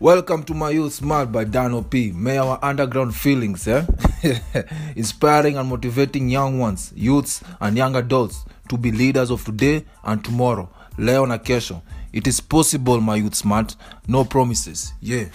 Welcome 0.00 0.44
to 0.44 0.54
my 0.54 0.70
youth 0.70 0.94
smart 0.94 1.30
by 1.30 1.44
Dano 1.44 1.82
P. 1.82 2.10
May 2.10 2.38
our 2.38 2.58
underground 2.62 3.14
feelings, 3.14 3.68
eh? 3.68 3.84
inspiring 4.96 5.58
and 5.58 5.68
motivating 5.68 6.30
young 6.30 6.58
ones, 6.58 6.90
youths 6.96 7.42
and 7.60 7.76
young 7.76 7.94
adults 7.94 8.46
to 8.70 8.78
be 8.78 8.92
leaders 8.92 9.30
of 9.30 9.44
today 9.44 9.84
and 10.02 10.24
tomorrow. 10.24 10.70
Leo 10.96 11.26
na 11.26 11.36
kesho. 11.36 11.82
It 12.14 12.26
is 12.26 12.40
possible, 12.40 12.98
my 13.02 13.16
youth 13.16 13.34
smart. 13.34 13.76
No 14.08 14.24
promises. 14.24 14.94
Yeah. 15.02 15.26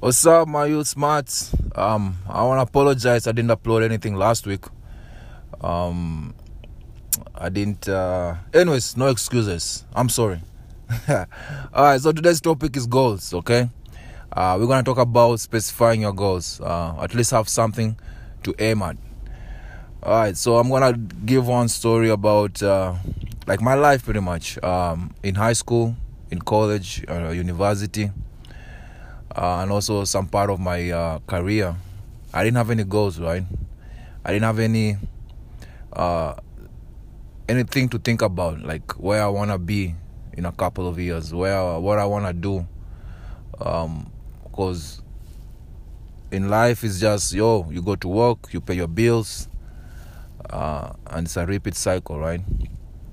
What's 0.00 0.26
up, 0.26 0.48
my 0.48 0.66
youth 0.66 0.86
smart? 0.86 1.32
Um, 1.74 2.18
I 2.28 2.42
want 2.42 2.58
to 2.58 2.62
apologize. 2.64 3.26
I 3.26 3.32
didn't 3.32 3.52
upload 3.52 3.82
anything 3.82 4.16
last 4.16 4.46
week. 4.46 4.66
Um, 5.62 6.34
I 7.38 7.48
didn't. 7.48 7.88
Uh, 7.88 8.34
anyways, 8.52 8.96
no 8.96 9.06
excuses. 9.06 9.84
I'm 9.94 10.08
sorry. 10.08 10.40
All 11.08 11.84
right. 11.84 12.00
So 12.00 12.12
today's 12.12 12.40
topic 12.40 12.76
is 12.76 12.86
goals. 12.86 13.32
Okay. 13.32 13.70
Uh, 14.32 14.56
we're 14.58 14.66
gonna 14.66 14.82
talk 14.82 14.98
about 14.98 15.40
specifying 15.40 16.02
your 16.02 16.12
goals. 16.12 16.60
Uh, 16.60 16.96
at 17.00 17.14
least 17.14 17.30
have 17.30 17.48
something 17.48 17.96
to 18.42 18.54
aim 18.58 18.82
at. 18.82 18.96
All 20.02 20.12
right. 20.12 20.36
So 20.36 20.56
I'm 20.56 20.68
gonna 20.68 20.92
give 20.96 21.46
one 21.46 21.68
story 21.68 22.10
about 22.10 22.62
uh, 22.62 22.94
like 23.46 23.60
my 23.60 23.74
life, 23.74 24.04
pretty 24.04 24.20
much. 24.20 24.62
Um, 24.62 25.14
in 25.22 25.36
high 25.36 25.54
school, 25.54 25.94
in 26.30 26.40
college, 26.40 27.04
uh, 27.08 27.30
university 27.30 28.10
uh, 29.38 29.60
and 29.62 29.70
also 29.70 30.04
some 30.04 30.26
part 30.26 30.50
of 30.50 30.58
my 30.60 30.90
uh, 30.90 31.18
career. 31.26 31.76
I 32.32 32.44
didn't 32.44 32.56
have 32.56 32.70
any 32.70 32.84
goals, 32.84 33.20
right? 33.20 33.44
I 34.24 34.32
didn't 34.32 34.44
have 34.44 34.58
any 34.58 34.96
uh, 35.92 36.34
anything 37.48 37.88
to 37.90 37.98
think 37.98 38.22
about, 38.22 38.60
like 38.62 38.92
where 38.92 39.22
I 39.22 39.28
wanna 39.28 39.58
be 39.58 39.94
in 40.34 40.44
a 40.46 40.52
couple 40.52 40.86
of 40.86 40.98
years, 40.98 41.32
where 41.34 41.78
what 41.78 41.98
I 41.98 42.04
wanna 42.04 42.32
do. 42.32 42.66
Um, 43.60 44.12
cause 44.52 45.02
in 46.30 46.48
life 46.48 46.84
it's 46.84 47.00
just 47.00 47.32
yo, 47.32 47.68
you 47.70 47.82
go 47.82 47.96
to 47.96 48.08
work, 48.08 48.52
you 48.52 48.60
pay 48.60 48.74
your 48.74 48.86
bills, 48.86 49.48
uh, 50.50 50.92
and 51.08 51.26
it's 51.26 51.36
a 51.36 51.46
repeat 51.46 51.74
cycle, 51.74 52.18
right? 52.18 52.40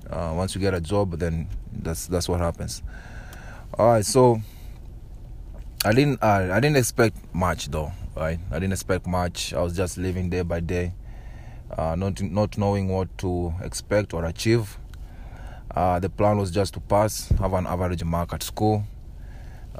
Uh, 0.08 0.32
once 0.36 0.54
you 0.54 0.60
get 0.60 0.74
a 0.74 0.80
job, 0.80 1.18
then 1.18 1.48
that's 1.72 2.06
that's 2.06 2.28
what 2.28 2.40
happens. 2.40 2.82
All 3.78 3.88
right, 3.88 4.04
so 4.04 4.40
I 5.84 5.92
didn't 5.92 6.22
uh, 6.22 6.50
I 6.52 6.60
didn't 6.60 6.76
expect 6.76 7.16
much 7.34 7.68
though, 7.68 7.92
right? 8.16 8.38
I 8.50 8.54
didn't 8.58 8.72
expect 8.72 9.06
much. 9.06 9.52
I 9.52 9.62
was 9.62 9.76
just 9.76 9.98
living 9.98 10.30
day 10.30 10.42
by 10.42 10.60
day, 10.60 10.94
uh, 11.70 11.94
not 11.96 12.20
not 12.22 12.58
knowing 12.58 12.88
what 12.88 13.16
to 13.18 13.54
expect 13.62 14.14
or 14.14 14.24
achieve. 14.24 14.78
Uh, 15.74 15.98
the 15.98 16.08
plan 16.08 16.38
was 16.38 16.50
just 16.50 16.74
to 16.74 16.80
pass, 16.80 17.28
have 17.38 17.52
an 17.52 17.66
average 17.66 18.02
mark 18.04 18.32
at 18.32 18.42
school. 18.42 18.84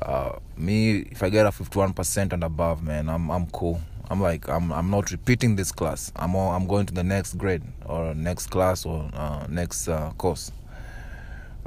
Uh, 0.01 0.39
me, 0.57 0.99
if 1.11 1.23
I 1.23 1.31
get 1.31 1.47
a 1.47 1.53
fifty-one 1.53 1.93
percent 1.93 2.33
and 2.33 2.45
above, 2.45 2.83
man, 2.83 3.09
I'm 3.09 3.31
I'm 3.31 3.47
cool. 3.47 3.81
I'm 4.11 4.21
like 4.21 4.49
I'm 4.49 4.73
I'm 4.73 4.91
not 4.91 5.11
repeating 5.11 5.57
this 5.57 5.73
class. 5.73 6.13
I'm 6.17 6.35
all, 6.35 6.51
I'm 6.51 6.67
going 6.67 6.87
to 6.87 6.95
the 6.95 7.03
next 7.03 7.39
grade 7.39 7.63
or 7.85 8.15
next 8.15 8.49
class 8.49 8.85
or 8.85 9.11
uh, 9.15 9.47
next 9.49 9.89
uh, 9.89 10.11
course, 10.19 10.53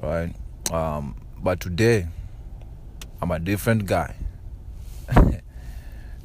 right? 0.02 0.34
Um, 0.72 1.16
but 1.42 1.60
today, 1.60 2.08
I'm 3.22 3.32
a 3.32 3.40
different 3.40 3.86
guy. 3.86 4.16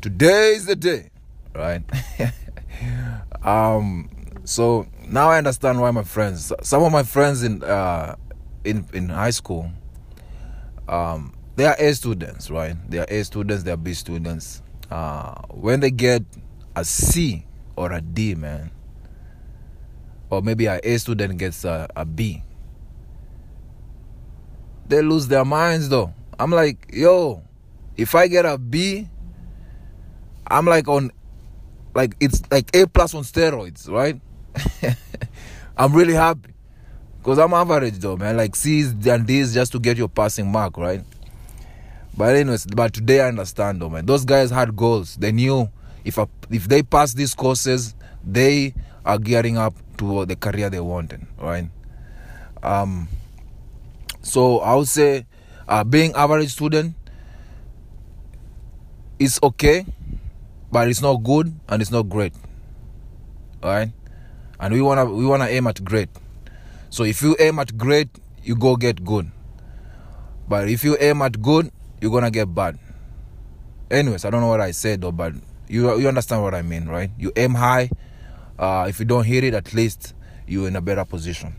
Today 0.02 0.54
is 0.54 0.66
the 0.66 0.76
day, 0.76 1.08
right? 1.54 1.82
um, 3.42 4.08
so 4.44 4.86
now 5.08 5.28
I 5.30 5.38
understand 5.38 5.80
why 5.80 5.90
my 5.90 6.04
friends, 6.04 6.52
some 6.62 6.82
of 6.82 6.92
my 6.92 7.02
friends 7.02 7.42
in 7.42 7.62
uh, 7.62 8.16
in 8.64 8.86
in 8.92 9.08
high 9.08 9.30
school, 9.30 9.70
um, 10.88 11.34
they 11.56 11.66
are 11.66 11.76
A 11.78 11.94
students, 11.94 12.50
right? 12.50 12.76
They 12.90 12.98
are 12.98 13.06
A 13.08 13.22
students, 13.24 13.62
they 13.64 13.72
are 13.72 13.76
B 13.76 13.94
students. 13.94 14.62
Uh, 14.90 15.34
when 15.50 15.80
they 15.80 15.90
get 15.90 16.22
a 16.76 16.84
C 16.84 17.46
or 17.76 17.92
a 17.92 18.00
D, 18.00 18.34
man, 18.34 18.70
or 20.30 20.42
maybe 20.42 20.66
a 20.66 20.80
A 20.82 20.98
student 20.98 21.38
gets 21.38 21.64
a, 21.64 21.88
a 21.96 22.04
B, 22.04 22.42
they 24.86 25.02
lose 25.02 25.28
their 25.28 25.44
minds 25.44 25.88
though. 25.88 26.12
I'm 26.38 26.50
like, 26.50 26.90
yo, 26.92 27.42
if 27.96 28.14
I 28.14 28.26
get 28.26 28.44
a 28.44 28.58
B, 28.58 29.08
I'm 30.46 30.66
like 30.66 30.88
on, 30.88 31.12
like 31.94 32.16
it's 32.20 32.42
like 32.50 32.74
A 32.74 32.86
plus 32.86 33.14
on 33.14 33.22
steroids, 33.22 33.88
right? 33.88 34.20
I'm 35.76 35.92
really 35.92 36.14
happy 36.14 36.54
because 37.18 37.38
I'm 37.38 37.54
average 37.54 37.98
though, 37.98 38.16
man. 38.16 38.36
Like 38.36 38.54
C's 38.54 38.92
and 39.06 39.26
D's 39.26 39.54
just 39.54 39.72
to 39.72 39.78
get 39.78 39.96
your 39.96 40.08
passing 40.08 40.50
mark, 40.50 40.76
right? 40.76 41.02
But 42.16 42.36
anyways, 42.36 42.66
but 42.66 42.92
today 42.92 43.20
I 43.20 43.28
understand 43.28 43.80
though, 43.80 43.90
man. 43.90 44.06
Those 44.06 44.24
guys 44.24 44.50
had 44.50 44.76
goals. 44.76 45.16
They 45.16 45.32
knew 45.32 45.68
if 46.04 46.18
if 46.50 46.68
they 46.68 46.82
pass 46.82 47.14
these 47.14 47.34
courses, 47.34 47.94
they 48.24 48.74
are 49.04 49.18
gearing 49.18 49.56
up 49.58 49.74
to 49.98 50.26
the 50.26 50.36
career 50.36 50.70
they 50.70 50.80
wanted, 50.80 51.26
right? 51.38 51.68
Um. 52.62 53.08
So 54.22 54.60
I 54.60 54.74
would 54.74 54.88
say, 54.88 55.26
uh, 55.68 55.84
being 55.84 56.12
average 56.14 56.50
student 56.50 56.94
is 59.18 59.38
okay, 59.42 59.86
but 60.74 60.88
it's 60.88 61.00
not 61.00 61.22
good 61.22 61.54
and 61.68 61.80
it's 61.80 61.92
not 61.92 62.08
great. 62.08 62.34
Alright? 63.62 63.92
And 64.58 64.74
we 64.74 64.82
wanna 64.82 65.04
we 65.04 65.24
wanna 65.24 65.46
aim 65.46 65.68
at 65.68 65.84
great. 65.84 66.08
So 66.90 67.04
if 67.04 67.22
you 67.22 67.36
aim 67.38 67.60
at 67.60 67.78
great, 67.78 68.08
you 68.42 68.56
go 68.56 68.74
get 68.74 69.04
good. 69.04 69.30
But 70.48 70.68
if 70.68 70.82
you 70.82 70.96
aim 70.98 71.22
at 71.22 71.40
good, 71.40 71.70
you're 72.00 72.10
gonna 72.10 72.32
get 72.32 72.52
bad. 72.52 72.76
Anyways, 73.88 74.24
I 74.24 74.30
don't 74.30 74.40
know 74.40 74.48
what 74.48 74.60
I 74.60 74.72
said 74.72 75.00
though, 75.00 75.12
but 75.12 75.34
you 75.68 75.96
you 75.96 76.08
understand 76.08 76.42
what 76.42 76.56
I 76.56 76.62
mean, 76.62 76.88
right? 76.88 77.10
You 77.16 77.30
aim 77.36 77.54
high. 77.54 77.88
Uh, 78.58 78.86
if 78.88 78.98
you 78.98 79.04
don't 79.04 79.22
hit 79.24 79.44
it, 79.44 79.54
at 79.54 79.74
least 79.74 80.12
you're 80.44 80.66
in 80.66 80.74
a 80.74 80.80
better 80.80 81.04
position. 81.04 81.54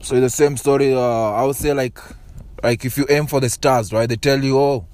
So 0.00 0.18
the 0.18 0.30
same 0.30 0.56
story. 0.56 0.94
Uh, 0.94 1.32
I 1.32 1.44
would 1.44 1.56
say 1.56 1.74
like, 1.74 1.98
like 2.62 2.86
if 2.86 2.96
you 2.96 3.04
aim 3.10 3.26
for 3.26 3.40
the 3.40 3.50
stars, 3.50 3.92
right? 3.92 4.08
They 4.08 4.16
tell 4.16 4.42
you, 4.42 4.58
oh, 4.58 4.86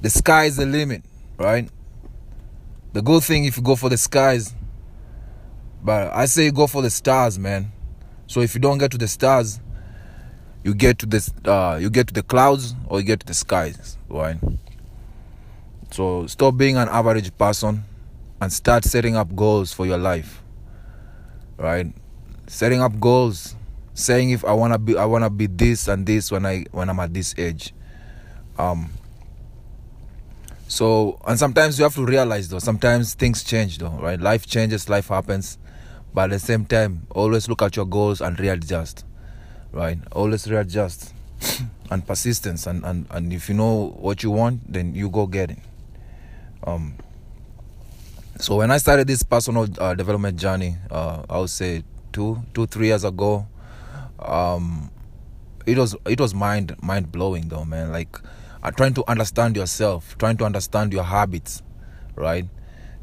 the 0.00 0.10
sky 0.10 0.44
is 0.44 0.56
the 0.56 0.66
limit, 0.66 1.02
right? 1.38 1.68
The 2.92 3.02
good 3.02 3.22
thing 3.22 3.44
if 3.44 3.56
you 3.56 3.62
go 3.62 3.76
for 3.76 3.88
the 3.88 3.96
skies, 3.96 4.54
but 5.82 6.12
I 6.12 6.26
say 6.26 6.50
go 6.50 6.66
for 6.66 6.82
the 6.82 6.90
stars, 6.90 7.38
man. 7.38 7.72
So 8.26 8.40
if 8.40 8.54
you 8.54 8.60
don't 8.60 8.78
get 8.78 8.90
to 8.92 8.98
the 8.98 9.08
stars, 9.08 9.60
you 10.64 10.74
get 10.74 10.98
to 10.98 11.06
the 11.06 11.30
uh, 11.44 11.76
you 11.76 11.90
get 11.90 12.08
to 12.08 12.14
the 12.14 12.22
clouds 12.22 12.74
or 12.88 12.98
you 12.98 13.06
get 13.06 13.20
to 13.20 13.26
the 13.26 13.34
skies, 13.34 13.96
right? 14.08 14.36
So 15.92 16.26
stop 16.26 16.56
being 16.56 16.76
an 16.76 16.88
average 16.88 17.36
person 17.38 17.84
and 18.40 18.52
start 18.52 18.84
setting 18.84 19.16
up 19.16 19.34
goals 19.36 19.72
for 19.72 19.86
your 19.86 19.98
life, 19.98 20.42
right? 21.56 21.86
Setting 22.48 22.80
up 22.80 22.98
goals 22.98 23.54
saying 23.94 24.30
if 24.30 24.44
I 24.44 24.52
wanna 24.52 24.78
be 24.78 24.96
I 24.96 25.04
wanna 25.04 25.30
be 25.30 25.46
this 25.46 25.88
and 25.88 26.04
this 26.04 26.30
when 26.30 26.44
I 26.44 26.66
when 26.72 26.90
I'm 26.90 27.00
at 27.00 27.14
this 27.14 27.34
age. 27.38 27.72
Um 28.58 28.90
so 30.68 31.18
and 31.26 31.38
sometimes 31.38 31.78
you 31.78 31.84
have 31.84 31.94
to 31.94 32.04
realize 32.04 32.48
though, 32.48 32.58
sometimes 32.58 33.14
things 33.14 33.44
change 33.44 33.78
though, 33.78 33.90
right? 34.00 34.20
Life 34.20 34.46
changes, 34.46 34.88
life 34.88 35.08
happens. 35.08 35.58
But 36.12 36.24
at 36.24 36.30
the 36.30 36.38
same 36.38 36.64
time, 36.64 37.06
always 37.10 37.48
look 37.48 37.60
at 37.62 37.76
your 37.76 37.84
goals 37.84 38.20
and 38.20 38.38
readjust. 38.40 39.04
Right? 39.70 39.98
Always 40.12 40.50
readjust. 40.50 41.12
and 41.90 42.06
persistence 42.06 42.66
and, 42.66 42.82
and, 42.84 43.06
and 43.10 43.32
if 43.32 43.48
you 43.48 43.54
know 43.54 43.94
what 43.98 44.22
you 44.22 44.30
want, 44.30 44.72
then 44.72 44.94
you 44.94 45.08
go 45.10 45.26
get 45.26 45.50
it. 45.50 45.58
Um 46.64 46.94
so 48.38 48.56
when 48.56 48.70
I 48.70 48.78
started 48.78 49.06
this 49.06 49.22
personal 49.22 49.66
uh, 49.78 49.94
development 49.94 50.38
journey, 50.38 50.76
uh, 50.90 51.22
I 51.30 51.38
would 51.38 51.48
say 51.50 51.84
two, 52.12 52.42
two, 52.52 52.66
three 52.66 52.88
years 52.88 53.04
ago, 53.04 53.46
um 54.18 54.90
it 55.66 55.76
was 55.76 55.96
it 56.06 56.20
was 56.20 56.34
mind 56.34 56.74
mind 56.82 57.10
blowing 57.12 57.48
though 57.48 57.64
man 57.64 57.92
like 57.92 58.18
uh, 58.66 58.70
trying 58.72 58.94
to 58.94 59.04
understand 59.08 59.56
yourself 59.56 60.18
trying 60.18 60.36
to 60.36 60.44
understand 60.44 60.92
your 60.92 61.04
habits 61.04 61.62
right? 62.16 62.46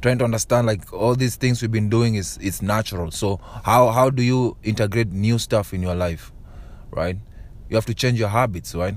Trying 0.01 0.17
to 0.19 0.25
understand 0.25 0.67
like 0.67 0.91
all 0.91 1.15
these 1.15 1.35
things 1.37 1.61
we've 1.61 1.71
been 1.71 1.89
doing 1.89 2.15
is 2.15 2.37
it's 2.41 2.61
natural. 2.61 3.11
So 3.11 3.37
how 3.63 3.89
how 3.91 4.09
do 4.09 4.21
you 4.23 4.57
integrate 4.63 5.11
new 5.11 5.39
stuff 5.39 5.73
in 5.73 5.81
your 5.81 5.95
life 5.95 6.31
right? 6.91 7.17
You 7.69 7.75
have 7.77 7.85
to 7.87 7.93
change 7.93 8.19
your 8.19 8.29
habits 8.29 8.75
right? 8.75 8.95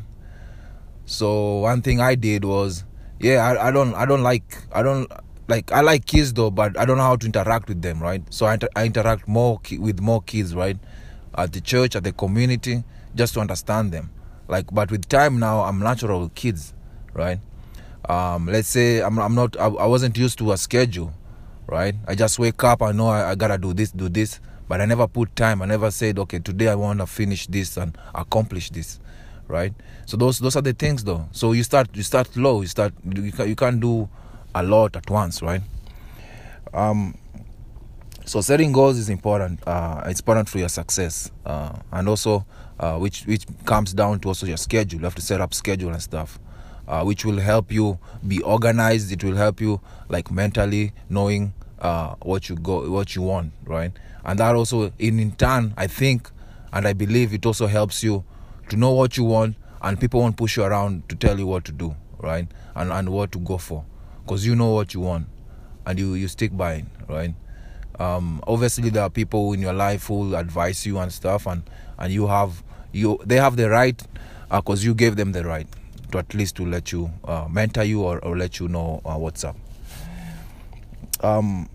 So 1.04 1.58
one 1.58 1.82
thing 1.82 2.00
i 2.00 2.14
did 2.14 2.44
was 2.44 2.84
yeah 3.20 3.44
i, 3.44 3.68
I 3.68 3.70
don't 3.70 3.94
i 3.94 4.04
don't 4.04 4.22
like 4.22 4.58
i 4.72 4.82
don't 4.82 5.10
like 5.48 5.70
i 5.72 5.80
like 5.80 6.04
kids 6.06 6.32
though 6.32 6.50
but 6.50 6.76
i 6.78 6.84
don't 6.84 6.96
know 6.98 7.04
how 7.04 7.16
to 7.16 7.26
interact 7.26 7.68
with 7.68 7.80
them 7.82 8.00
right? 8.02 8.22
So 8.30 8.46
i, 8.46 8.54
inter- 8.54 8.68
I 8.74 8.86
interact 8.86 9.28
more 9.28 9.60
ki- 9.60 9.78
with 9.78 10.00
more 10.00 10.22
kids 10.22 10.54
right? 10.54 10.76
At 11.36 11.52
the 11.52 11.60
church, 11.60 11.94
at 11.96 12.02
the 12.04 12.12
community, 12.12 12.82
just 13.14 13.34
to 13.34 13.40
understand 13.40 13.92
them. 13.92 14.10
Like, 14.48 14.66
but 14.72 14.90
with 14.90 15.08
time 15.08 15.38
now, 15.38 15.62
I'm 15.62 15.78
natural 15.78 16.20
with 16.22 16.34
kids, 16.34 16.72
right? 17.14 17.38
Um, 18.08 18.46
let's 18.46 18.68
say 18.68 19.00
I'm, 19.00 19.18
I'm 19.18 19.34
not, 19.34 19.58
I, 19.58 19.66
I, 19.66 19.86
wasn't 19.86 20.16
used 20.16 20.38
to 20.38 20.52
a 20.52 20.56
schedule, 20.56 21.12
right? 21.66 21.94
I 22.06 22.14
just 22.14 22.38
wake 22.38 22.62
up, 22.62 22.80
I 22.82 22.92
know 22.92 23.08
I, 23.08 23.30
I, 23.30 23.34
gotta 23.34 23.58
do 23.58 23.72
this, 23.72 23.90
do 23.90 24.08
this. 24.08 24.38
but 24.68 24.80
I 24.80 24.86
never 24.86 25.06
put 25.06 25.34
time. 25.36 25.62
I 25.62 25.66
never 25.66 25.90
said, 25.90 26.18
okay, 26.18 26.38
today 26.38 26.68
I 26.68 26.74
want 26.74 27.00
to 27.00 27.06
finish 27.06 27.46
this 27.46 27.76
and 27.76 27.96
accomplish 28.14 28.70
this, 28.70 28.98
right? 29.48 29.72
So 30.06 30.16
those 30.16 30.38
those 30.38 30.56
are 30.56 30.62
the 30.62 30.72
things, 30.72 31.04
though. 31.04 31.28
So 31.32 31.52
you 31.52 31.62
start 31.62 31.88
you 31.94 32.02
start 32.02 32.36
low. 32.36 32.62
You 32.62 32.68
start 32.68 32.92
you 33.04 33.32
can, 33.32 33.48
you 33.48 33.56
can't 33.56 33.80
do 33.80 34.08
a 34.54 34.62
lot 34.62 34.96
at 34.96 35.08
once, 35.08 35.42
right? 35.42 35.62
Um, 36.74 37.16
so 38.24 38.40
setting 38.40 38.72
goals 38.72 38.98
is 38.98 39.08
important. 39.08 39.60
Uh, 39.66 40.02
it's 40.06 40.20
important 40.20 40.48
for 40.48 40.58
your 40.58 40.68
success, 40.68 41.30
uh, 41.44 41.78
and 41.92 42.08
also 42.08 42.44
uh, 42.78 42.98
which 42.98 43.24
which 43.26 43.46
comes 43.64 43.92
down 43.92 44.20
to 44.20 44.28
also 44.28 44.46
your 44.46 44.56
schedule. 44.56 45.00
You 45.00 45.04
have 45.04 45.14
to 45.16 45.22
set 45.22 45.40
up 45.40 45.54
schedule 45.54 45.90
and 45.90 46.02
stuff, 46.02 46.38
uh, 46.86 47.02
which 47.04 47.24
will 47.24 47.38
help 47.38 47.72
you 47.72 47.98
be 48.26 48.42
organized. 48.42 49.12
It 49.12 49.24
will 49.24 49.36
help 49.36 49.60
you 49.60 49.80
like 50.08 50.30
mentally 50.30 50.92
knowing 51.08 51.54
uh, 51.80 52.14
what 52.22 52.48
you 52.48 52.56
go 52.56 52.90
what 52.90 53.14
you 53.14 53.22
want, 53.22 53.52
right? 53.64 53.92
And 54.24 54.38
that 54.40 54.54
also, 54.54 54.92
in, 54.98 55.20
in 55.20 55.32
turn, 55.32 55.72
I 55.76 55.86
think 55.86 56.30
and 56.72 56.86
I 56.86 56.92
believe 56.92 57.32
it 57.32 57.46
also 57.46 57.66
helps 57.66 58.02
you 58.02 58.24
to 58.68 58.76
know 58.76 58.92
what 58.92 59.16
you 59.16 59.24
want, 59.24 59.56
and 59.82 59.98
people 60.00 60.20
won't 60.20 60.36
push 60.36 60.56
you 60.56 60.64
around 60.64 61.08
to 61.08 61.16
tell 61.16 61.38
you 61.38 61.46
what 61.46 61.64
to 61.66 61.72
do, 61.72 61.94
right? 62.18 62.46
And 62.74 62.92
and 62.92 63.08
what 63.10 63.32
to 63.32 63.38
go 63.38 63.58
for, 63.58 63.84
because 64.24 64.46
you 64.46 64.56
know 64.56 64.70
what 64.70 64.94
you 64.94 65.00
want, 65.00 65.28
and 65.86 65.98
you 65.98 66.14
you 66.14 66.28
stick 66.28 66.56
by 66.56 66.74
it, 66.74 66.84
right? 67.08 67.34
um, 67.98 68.42
obviously 68.46 68.90
there 68.90 69.02
are 69.02 69.10
people 69.10 69.52
in 69.52 69.60
your 69.60 69.72
life 69.72 70.06
who 70.06 70.34
advise 70.34 70.84
you 70.86 70.98
and 70.98 71.12
stuff 71.12 71.46
and 71.46 71.62
and 71.98 72.12
you 72.12 72.26
have 72.26 72.62
you 72.96 73.18
they 73.24 73.36
have 73.36 73.56
the 73.56 73.68
right 73.68 74.02
because 74.50 74.82
uh, 74.82 74.86
you 74.86 74.94
gave 74.94 75.16
them 75.16 75.32
the 75.32 75.44
right 75.44 75.66
to 76.12 76.18
at 76.18 76.34
least 76.34 76.56
to 76.56 76.64
let 76.66 76.92
you 76.92 77.10
uh, 77.24 77.46
mentor 77.50 77.82
you 77.84 78.02
or, 78.02 78.18
or 78.20 78.36
let 78.36 78.58
you 78.60 78.68
know 78.68 79.00
uh, 79.04 79.14
what's 79.14 79.44
up. 79.44 79.56
Um 81.20 81.68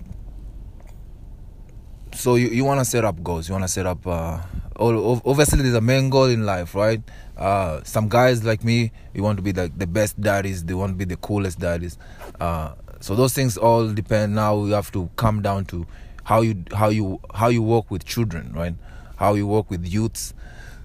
so 2.13 2.35
you, 2.35 2.49
you 2.49 2.65
want 2.65 2.79
to 2.79 2.85
set 2.85 3.05
up 3.05 3.23
goals 3.23 3.47
you 3.47 3.53
want 3.53 3.63
to 3.63 3.69
set 3.69 3.85
up 3.85 4.05
uh, 4.05 4.39
obviously 4.77 5.61
there's 5.61 5.75
a 5.75 5.81
main 5.81 6.09
goal 6.09 6.25
in 6.25 6.45
life 6.45 6.75
right? 6.75 7.01
Uh, 7.37 7.81
some 7.83 8.07
guys 8.09 8.43
like 8.43 8.63
me 8.63 8.91
you 9.13 9.23
want 9.23 9.37
to 9.37 9.41
be 9.41 9.53
like 9.53 9.77
the 9.77 9.87
best 9.87 10.19
daddies 10.21 10.63
they 10.65 10.73
want 10.73 10.91
to 10.91 10.95
be 10.95 11.05
the 11.05 11.15
coolest 11.17 11.59
daddies. 11.59 11.97
Uh, 12.39 12.73
so 12.99 13.15
those 13.15 13.33
things 13.33 13.57
all 13.57 13.87
depend 13.87 14.35
now 14.35 14.63
you 14.65 14.73
have 14.73 14.91
to 14.91 15.09
come 15.15 15.41
down 15.41 15.65
to 15.65 15.87
how 16.23 16.41
you 16.41 16.63
how 16.73 16.89
you 16.89 17.19
how 17.33 17.47
you 17.47 17.63
work 17.63 17.89
with 17.89 18.05
children 18.05 18.51
right? 18.53 18.75
How 19.17 19.33
you 19.33 19.47
work 19.47 19.69
with 19.69 19.85
youths 19.85 20.33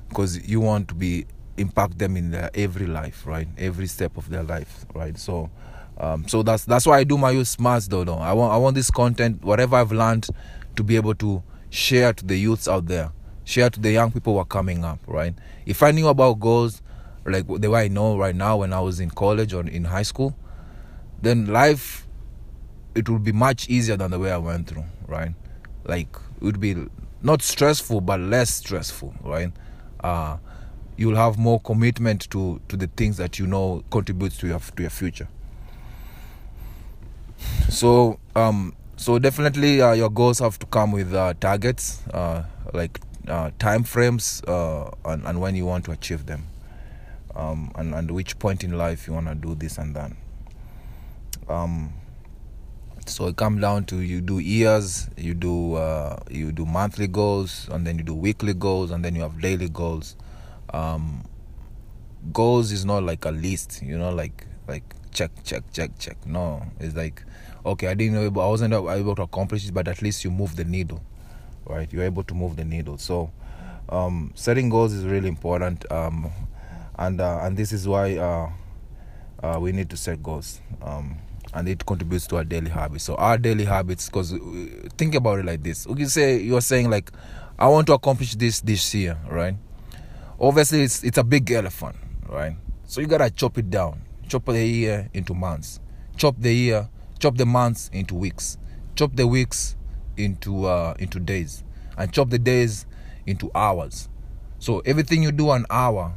because 0.08 0.46
you 0.48 0.60
want 0.60 0.88
to 0.88 0.94
be 0.94 1.26
impact 1.56 1.98
them 1.98 2.16
in 2.16 2.30
their 2.30 2.50
every 2.54 2.86
life 2.86 3.26
right 3.26 3.48
every 3.56 3.86
step 3.86 4.16
of 4.16 4.28
their 4.28 4.42
life 4.42 4.84
right 4.94 5.18
so 5.18 5.50
um, 5.98 6.28
so 6.28 6.42
that's 6.42 6.64
that's 6.64 6.86
why 6.86 6.98
I 6.98 7.04
do 7.04 7.16
my 7.16 7.30
youth 7.30 7.48
smarts 7.48 7.88
though, 7.88 8.04
though. 8.04 8.18
I 8.18 8.32
want 8.32 8.52
I 8.52 8.56
want 8.58 8.74
this 8.74 8.90
content, 8.90 9.42
whatever 9.42 9.76
I've 9.76 9.92
learned, 9.92 10.28
to 10.76 10.82
be 10.82 10.96
able 10.96 11.14
to 11.16 11.42
share 11.70 12.12
to 12.12 12.24
the 12.24 12.36
youths 12.36 12.68
out 12.68 12.86
there, 12.86 13.12
share 13.44 13.70
to 13.70 13.80
the 13.80 13.92
young 13.92 14.12
people 14.12 14.34
who 14.34 14.38
are 14.38 14.44
coming 14.44 14.84
up, 14.84 14.98
right? 15.06 15.34
If 15.64 15.82
I 15.82 15.92
knew 15.92 16.08
about 16.08 16.38
goals, 16.38 16.82
like 17.24 17.46
the 17.48 17.70
way 17.70 17.84
I 17.84 17.88
know 17.88 18.18
right 18.18 18.34
now 18.34 18.58
when 18.58 18.72
I 18.72 18.80
was 18.80 19.00
in 19.00 19.10
college 19.10 19.54
or 19.54 19.66
in 19.66 19.84
high 19.84 20.02
school, 20.02 20.36
then 21.22 21.46
life 21.46 22.06
it 22.94 23.08
would 23.08 23.24
be 23.24 23.32
much 23.32 23.68
easier 23.68 23.96
than 23.96 24.10
the 24.10 24.18
way 24.18 24.30
I 24.30 24.38
went 24.38 24.68
through, 24.68 24.84
right? 25.06 25.32
Like 25.84 26.14
it 26.36 26.42
would 26.42 26.60
be 26.60 26.76
not 27.22 27.40
stressful 27.40 28.02
but 28.02 28.20
less 28.20 28.52
stressful, 28.52 29.14
right? 29.22 29.50
Uh, 30.00 30.38
you'll 30.96 31.16
have 31.16 31.38
more 31.38 31.60
commitment 31.60 32.28
to 32.30 32.60
to 32.68 32.76
the 32.76 32.86
things 32.86 33.16
that 33.16 33.38
you 33.38 33.46
know 33.46 33.84
contributes 33.90 34.36
to 34.38 34.46
your 34.46 34.60
to 34.60 34.82
your 34.82 34.90
future. 34.90 35.28
So 37.68 38.18
um 38.34 38.74
so 38.96 39.18
definitely 39.18 39.82
uh, 39.82 39.92
your 39.92 40.08
goals 40.10 40.38
have 40.38 40.58
to 40.58 40.66
come 40.66 40.90
with 40.90 41.12
uh, 41.12 41.34
targets, 41.38 42.02
uh, 42.08 42.44
like 42.72 42.98
uh, 43.28 43.50
time 43.58 43.84
frames, 43.84 44.42
uh, 44.48 44.90
and, 45.04 45.22
and 45.26 45.38
when 45.40 45.54
you 45.54 45.66
want 45.66 45.84
to 45.84 45.90
achieve 45.90 46.24
them, 46.24 46.46
um, 47.34 47.70
and 47.74 47.94
and 47.94 48.10
which 48.10 48.38
point 48.38 48.64
in 48.64 48.78
life 48.78 49.06
you 49.06 49.12
want 49.12 49.26
to 49.26 49.34
do 49.34 49.54
this 49.54 49.76
and 49.76 49.94
that. 49.94 50.12
Um, 51.48 51.92
so 53.04 53.26
it 53.26 53.36
comes 53.36 53.60
down 53.60 53.84
to 53.84 54.00
you 54.00 54.20
do 54.20 54.38
years 54.38 55.08
you 55.16 55.34
do 55.34 55.74
uh, 55.74 56.18
you 56.30 56.52
do 56.52 56.64
monthly 56.64 57.06
goals 57.06 57.68
and 57.70 57.86
then 57.86 57.98
you 57.98 58.04
do 58.04 58.14
weekly 58.14 58.54
goals 58.54 58.90
and 58.90 59.04
then 59.04 59.14
you 59.14 59.22
have 59.22 59.40
daily 59.40 59.68
goals. 59.68 60.16
Um, 60.70 61.24
goals 62.32 62.72
is 62.72 62.84
not 62.84 63.04
like 63.04 63.24
a 63.24 63.30
list 63.30 63.82
you 63.82 63.96
know 63.96 64.10
like 64.10 64.46
like 64.66 64.82
check 65.12 65.30
check 65.44 65.62
check 65.72 65.90
check. 65.98 66.16
No 66.26 66.62
it's 66.80 66.96
like 66.96 67.22
okay 67.64 67.88
i 67.88 67.94
didn't 67.94 68.14
know 68.14 68.42
i 68.42 68.46
wasn't 68.48 68.72
able 68.74 69.14
to 69.14 69.22
accomplish 69.22 69.66
it 69.66 69.74
but 69.74 69.86
at 69.88 70.02
least 70.02 70.24
you 70.24 70.30
move 70.30 70.56
the 70.56 70.64
needle 70.64 71.02
right? 71.68 71.92
You're 71.92 72.04
able 72.04 72.22
to 72.24 72.34
move 72.34 72.56
the 72.56 72.64
needle. 72.64 72.98
So 72.98 73.30
um, 73.88 74.32
setting 74.34 74.68
goals 74.68 74.92
is 74.92 75.04
really 75.04 75.28
important 75.28 75.90
um, 75.92 76.30
and 76.98 77.20
uh, 77.20 77.40
and 77.42 77.56
this 77.56 77.72
is 77.72 77.86
why 77.86 78.16
uh, 78.16 78.50
uh, 79.42 79.58
we 79.60 79.72
need 79.72 79.90
to 79.90 79.96
set 79.96 80.22
goals. 80.22 80.60
Um, 80.82 81.18
and 81.56 81.68
it 81.70 81.86
contributes 81.86 82.26
to 82.26 82.36
our 82.36 82.44
daily 82.44 82.68
habits. 82.68 83.04
So 83.04 83.14
our 83.14 83.38
daily 83.38 83.64
habits, 83.64 84.10
because 84.10 84.34
uh, 84.34 84.38
think 84.98 85.14
about 85.14 85.38
it 85.38 85.46
like 85.46 85.62
this: 85.62 85.86
you 85.96 86.06
say 86.06 86.38
you're 86.38 86.60
saying 86.60 86.90
like, 86.90 87.10
I 87.58 87.66
want 87.68 87.86
to 87.86 87.94
accomplish 87.94 88.34
this 88.34 88.60
this 88.60 88.94
year, 88.94 89.16
right? 89.26 89.54
Obviously, 90.38 90.82
it's 90.82 91.02
it's 91.02 91.16
a 91.16 91.24
big 91.24 91.50
elephant, 91.50 91.96
right? 92.28 92.56
So 92.84 93.00
you 93.00 93.06
gotta 93.06 93.30
chop 93.30 93.56
it 93.56 93.70
down, 93.70 94.02
chop 94.28 94.44
the 94.44 94.64
year 94.64 95.08
into 95.14 95.32
months, 95.32 95.80
chop 96.18 96.36
the 96.38 96.54
year, 96.54 96.90
chop 97.18 97.38
the 97.38 97.46
months 97.46 97.88
into 97.90 98.14
weeks, 98.14 98.58
chop 98.94 99.16
the 99.16 99.26
weeks 99.26 99.76
into 100.18 100.66
uh, 100.66 100.94
into 100.98 101.18
days, 101.18 101.64
and 101.96 102.12
chop 102.12 102.28
the 102.28 102.38
days 102.38 102.84
into 103.24 103.50
hours. 103.54 104.10
So 104.58 104.80
everything 104.80 105.22
you 105.22 105.32
do 105.32 105.50
an 105.52 105.64
hour, 105.70 106.12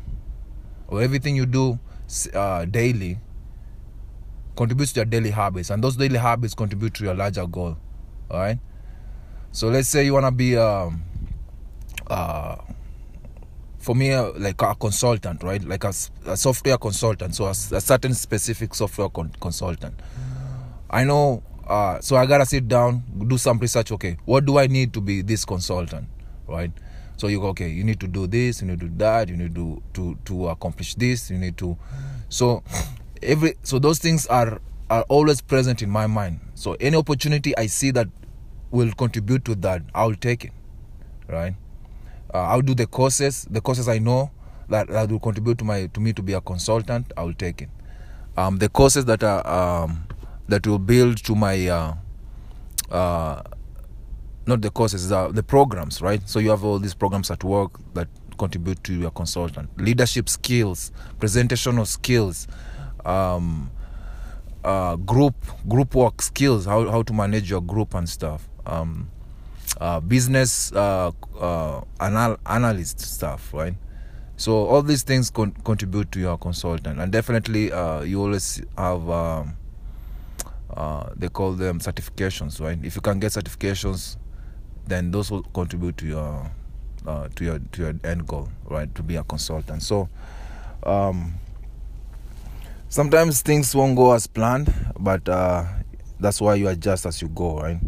or 0.90 1.02
everything 1.02 1.38
you 1.38 1.46
do 1.46 1.80
uh, 2.34 2.66
daily 2.66 3.20
contributes 4.60 4.92
to 4.92 5.00
your 5.00 5.06
daily 5.06 5.30
habits, 5.32 5.70
and 5.70 5.82
those 5.82 5.96
daily 5.96 6.18
habits 6.18 6.54
contribute 6.54 6.94
to 6.94 7.06
your 7.06 7.16
larger 7.16 7.48
goal. 7.48 7.78
All 8.30 8.40
right. 8.40 8.60
So 9.54 9.70
let's 9.70 9.88
say 9.88 10.04
you 10.04 10.14
wanna 10.14 10.34
be, 10.34 10.58
um, 10.58 11.02
uh, 12.08 12.58
for 13.78 13.96
me, 13.96 14.12
uh, 14.12 14.34
like 14.36 14.62
a 14.62 14.76
consultant, 14.76 15.44
right? 15.44 15.64
Like 15.64 15.86
a, 15.86 15.94
a 16.26 16.36
software 16.36 16.78
consultant, 16.78 17.36
so 17.36 17.46
a, 17.46 17.52
a 17.52 17.80
certain 17.80 18.14
specific 18.14 18.76
software 18.76 19.08
con- 19.08 19.32
consultant. 19.40 19.98
I 20.90 21.06
know. 21.06 21.42
Uh, 21.66 22.02
so 22.02 22.18
I 22.18 22.26
gotta 22.26 22.46
sit 22.46 22.68
down, 22.68 23.04
do 23.30 23.38
some 23.38 23.60
research. 23.60 23.94
Okay, 23.94 24.18
what 24.26 24.46
do 24.46 24.58
I 24.58 24.68
need 24.68 24.92
to 24.94 25.00
be 25.00 25.22
this 25.22 25.46
consultant, 25.46 26.10
right? 26.48 26.72
So 27.16 27.28
you 27.28 27.40
go, 27.40 27.48
okay, 27.50 27.70
you 27.70 27.86
need 27.86 28.02
to 28.02 28.08
do 28.08 28.28
this, 28.28 28.62
you 28.62 28.68
need 28.68 28.82
to 28.82 28.88
do 28.88 28.98
that, 28.98 29.30
you 29.30 29.38
need 29.38 29.56
to 29.56 29.82
to 29.94 30.18
to 30.26 30.50
accomplish 30.50 30.96
this, 30.96 31.32
you 31.32 31.38
need 31.38 31.56
to. 31.58 31.78
So 32.28 32.62
every 33.22 33.56
so 33.64 33.80
those 33.80 34.00
things 34.00 34.26
are 34.28 34.60
are 34.90 35.04
always 35.08 35.42
present 35.42 35.82
in 35.82 35.90
my 35.90 36.08
mind. 36.08 36.40
So 36.56 36.76
any 36.80 36.98
opportunity 36.98 37.56
i 37.58 37.68
see 37.68 37.92
that 37.92 38.08
will 38.72 38.92
contribute 38.94 39.46
to 39.46 39.56
that 39.56 39.82
i'll 39.96 40.16
take 40.16 40.46
it 40.46 40.52
right? 41.28 41.56
Uh, 42.34 42.38
i'll 42.38 42.62
do 42.62 42.76
the 42.76 42.86
courses 42.88 43.48
the 43.50 43.62
courses 43.62 43.88
i 43.88 43.98
know 43.98 44.30
that, 44.70 44.88
that 44.88 45.10
will 45.10 45.20
contribute 45.20 45.58
to 45.58 45.64
my 45.64 45.88
to 45.88 46.00
me 46.00 46.14
to 46.14 46.22
be 46.22 46.34
a 46.34 46.42
consultant 46.42 47.12
i'll 47.18 47.34
take 47.34 47.62
it. 47.62 47.70
Um, 48.38 48.58
the 48.58 48.70
courses 48.70 49.06
that 49.06 49.24
are 49.24 49.46
um, 49.48 50.06
that 50.48 50.66
will 50.66 50.80
build 50.80 51.18
to 51.26 51.36
my 51.36 51.68
uh, 51.68 51.94
uh, 52.92 53.42
not 54.46 54.62
the 54.62 54.70
courses 54.70 55.12
uh, 55.12 55.30
the 55.30 55.44
programs 55.44 56.02
right? 56.02 56.22
So 56.28 56.40
you 56.40 56.50
have 56.50 56.64
all 56.64 56.80
these 56.80 56.94
programs 56.94 57.32
at 57.32 57.44
work 57.44 57.80
that 57.94 58.08
contribute 58.38 58.82
to 58.86 58.94
your 58.94 59.12
consultant. 59.12 59.70
Leadership 59.78 60.30
skills 60.30 60.92
presentational 61.20 61.86
skills 61.86 62.48
um, 63.06 63.72
uh, 64.64 64.96
group 64.98 65.36
group 65.68 65.96
work 65.96 66.22
skills, 66.22 66.66
how 66.66 66.90
how 66.90 67.02
to 67.04 67.14
manage 67.14 67.50
your 67.50 67.62
group 67.62 67.94
and 67.94 68.08
stuff. 68.08 68.48
Um, 68.66 69.10
uh, 69.80 70.00
business 70.00 70.72
uh, 70.74 71.12
uh, 71.40 71.82
anal- 72.02 72.40
analyst 72.46 73.00
stuff, 73.00 73.54
right? 73.54 73.76
So 74.38 74.66
all 74.68 74.82
these 74.82 75.04
things 75.04 75.30
con- 75.30 75.52
contribute 75.64 76.12
to 76.14 76.20
your 76.20 76.38
consultant, 76.38 77.00
and 77.00 77.12
definitely 77.12 77.72
uh, 77.72 78.02
you 78.02 78.22
always 78.22 78.62
have 78.78 79.10
um, 79.10 79.58
uh, 80.74 81.10
they 81.16 81.30
call 81.30 81.54
them 81.54 81.80
certifications, 81.80 82.60
right? 82.62 82.78
If 82.84 82.96
you 82.96 83.02
can 83.02 83.20
get 83.20 83.32
certifications, 83.32 84.18
then 84.88 85.12
those 85.12 85.32
will 85.32 85.44
contribute 85.44 85.98
to 85.98 86.08
your 86.08 86.52
uh, 87.06 87.28
to 87.36 87.46
your 87.46 87.60
to 87.60 87.82
your 87.82 87.94
end 88.04 88.28
goal, 88.28 88.50
right? 88.66 88.94
To 88.96 89.04
be 89.04 89.16
a 89.16 89.24
consultant. 89.24 89.84
So. 89.84 90.10
Um, 90.84 91.34
sometimes 92.90 93.42
things 93.42 93.74
won't 93.74 93.96
go 93.96 94.12
as 94.12 94.28
planned 94.28 94.74
but 95.00 95.28
uh, 95.30 95.64
that's 96.20 96.42
why 96.42 96.56
you 96.56 96.68
adjust 96.68 97.06
as 97.06 97.22
you 97.22 97.30
go 97.30 97.60
right 97.60 97.80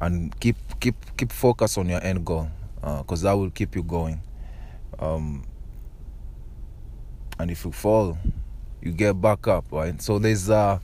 and 0.00 0.38
keep 0.40 0.56
keep 0.80 0.94
keep 1.16 1.30
focus 1.30 1.76
on 1.76 1.88
your 1.88 2.02
end 2.02 2.24
goal 2.24 2.48
because 2.80 3.24
uh, 3.24 3.30
that 3.30 3.36
will 3.36 3.50
keep 3.50 3.76
you 3.76 3.82
going 3.82 4.20
um, 4.98 5.44
and 7.38 7.50
if 7.50 7.64
you 7.64 7.72
fall 7.72 8.16
you 8.80 8.92
get 8.92 9.20
back 9.20 9.46
up 9.46 9.64
right 9.70 10.00
so 10.00 10.18
there's 10.18 10.48
uh, 10.48 10.78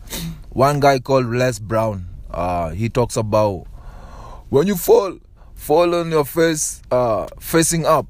one 0.50 0.78
guy 0.80 0.98
called 0.98 1.26
les 1.26 1.58
brown 1.58 2.06
uh, 2.30 2.70
he 2.70 2.88
talks 2.88 3.16
about 3.16 3.66
when 4.50 4.66
you 4.66 4.76
fall 4.76 5.18
fall 5.58 5.94
on 5.94 6.10
your 6.10 6.24
face 6.24 6.80
uh, 6.90 7.26
facing 7.40 7.84
up, 7.84 8.06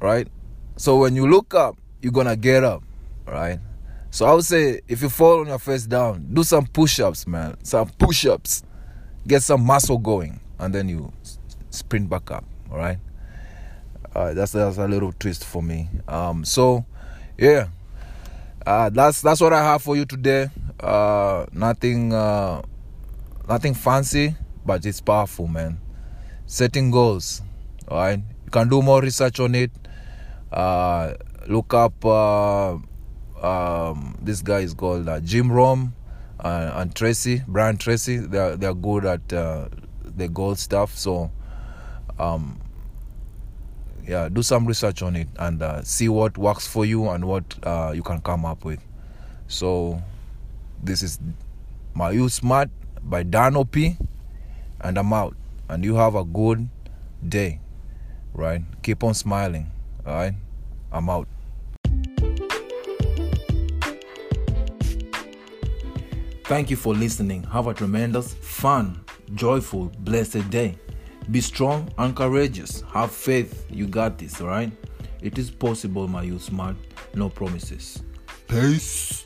right? 0.00 0.28
So 0.76 0.98
when 0.98 1.14
you 1.14 1.26
look 1.26 1.54
up, 1.54 1.78
you're 2.02 2.12
gonna 2.12 2.36
get 2.36 2.64
up, 2.64 2.82
right? 3.26 3.60
So 4.14 4.26
I 4.26 4.32
would 4.32 4.44
say 4.44 4.80
if 4.86 5.02
you 5.02 5.08
fall 5.08 5.40
on 5.40 5.48
your 5.48 5.58
face 5.58 5.86
down, 5.86 6.28
do 6.32 6.44
some 6.44 6.68
push-ups, 6.68 7.26
man. 7.26 7.56
Some 7.64 7.88
push-ups. 7.98 8.62
Get 9.26 9.42
some 9.42 9.66
muscle 9.66 9.98
going, 9.98 10.38
and 10.60 10.72
then 10.72 10.88
you 10.88 11.12
sprint 11.70 12.08
back 12.08 12.30
up. 12.30 12.44
All 12.70 12.78
right. 12.78 12.98
Uh, 14.14 14.32
that's 14.32 14.52
that's 14.52 14.78
a 14.78 14.86
little 14.86 15.12
twist 15.18 15.44
for 15.44 15.64
me. 15.64 15.88
Um, 16.06 16.44
so 16.44 16.84
yeah, 17.36 17.66
uh, 18.64 18.88
that's 18.90 19.20
that's 19.20 19.40
what 19.40 19.52
I 19.52 19.64
have 19.64 19.82
for 19.82 19.96
you 19.96 20.04
today. 20.04 20.48
Uh, 20.78 21.46
nothing 21.50 22.12
uh, 22.12 22.62
nothing 23.48 23.74
fancy, 23.74 24.36
but 24.64 24.86
it's 24.86 25.00
powerful, 25.00 25.48
man. 25.48 25.80
Setting 26.46 26.92
goals. 26.92 27.42
All 27.88 27.96
right. 27.98 28.20
You 28.44 28.50
can 28.52 28.68
do 28.68 28.80
more 28.80 29.00
research 29.02 29.40
on 29.40 29.56
it. 29.56 29.72
Uh, 30.52 31.14
look 31.48 31.74
up. 31.74 32.04
Um, 33.42 34.16
this 34.22 34.42
guy 34.42 34.60
is 34.60 34.74
called 34.74 35.08
uh, 35.08 35.20
Jim 35.20 35.50
Rohn 35.50 35.92
uh, 36.40 36.72
and 36.74 36.94
Tracy, 36.94 37.42
Brian 37.46 37.76
Tracy. 37.76 38.18
They're 38.18 38.56
they're 38.56 38.74
good 38.74 39.04
at 39.04 39.32
uh, 39.32 39.68
the 40.04 40.28
gold 40.28 40.58
stuff. 40.58 40.96
So, 40.96 41.30
um, 42.18 42.60
yeah, 44.06 44.28
do 44.28 44.42
some 44.42 44.66
research 44.66 45.02
on 45.02 45.16
it 45.16 45.28
and 45.38 45.62
uh, 45.62 45.82
see 45.82 46.08
what 46.08 46.38
works 46.38 46.66
for 46.66 46.84
you 46.84 47.08
and 47.08 47.24
what 47.24 47.44
uh, 47.62 47.92
you 47.94 48.02
can 48.02 48.20
come 48.20 48.44
up 48.44 48.64
with. 48.64 48.80
So, 49.48 50.02
this 50.82 51.02
is 51.02 51.18
my 51.94 52.10
Youth 52.10 52.32
Smart 52.32 52.70
by 53.02 53.22
Dan 53.22 53.56
OP, 53.56 53.76
and 53.76 54.98
I'm 54.98 55.12
out. 55.12 55.36
And 55.68 55.84
you 55.84 55.94
have 55.96 56.14
a 56.14 56.24
good 56.24 56.68
day, 57.26 57.60
right? 58.34 58.62
Keep 58.82 59.02
on 59.02 59.14
smiling, 59.14 59.70
all 60.06 60.14
right? 60.14 60.34
I'm 60.92 61.08
out. 61.08 61.26
Thank 66.44 66.68
you 66.68 66.76
for 66.76 66.94
listening. 66.94 67.42
Have 67.44 67.68
a 67.68 67.74
tremendous, 67.74 68.34
fun, 68.34 69.02
joyful, 69.34 69.90
blessed 70.00 70.50
day. 70.50 70.76
Be 71.30 71.40
strong 71.40 71.88
and 71.96 72.14
courageous. 72.14 72.82
Have 72.92 73.12
faith. 73.12 73.64
You 73.70 73.86
got 73.86 74.18
this, 74.18 74.42
alright? 74.42 74.70
It 75.22 75.38
is 75.38 75.50
possible, 75.50 76.06
my 76.06 76.22
youth 76.22 76.42
smart. 76.42 76.76
No 77.14 77.30
promises. 77.30 78.02
Peace. 78.46 79.24